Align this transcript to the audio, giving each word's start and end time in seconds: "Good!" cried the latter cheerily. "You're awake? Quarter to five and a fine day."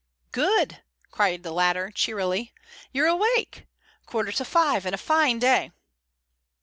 "Good!" 0.31 0.81
cried 1.11 1.43
the 1.43 1.51
latter 1.51 1.91
cheerily. 1.91 2.55
"You're 2.91 3.05
awake? 3.05 3.67
Quarter 4.07 4.31
to 4.31 4.43
five 4.45 4.83
and 4.87 4.95
a 4.95 4.97
fine 4.97 5.37
day." 5.37 5.69